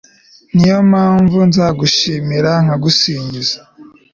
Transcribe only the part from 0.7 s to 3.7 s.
yo mpamvu nzagushimira nkagusingiza